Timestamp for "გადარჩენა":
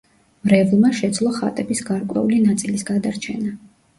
2.91-3.55